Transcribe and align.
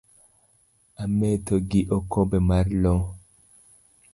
Ametho 1.03 1.55
gi 1.69 1.81
okombe 1.97 2.37
mar 2.49 2.65
loo 2.81 3.03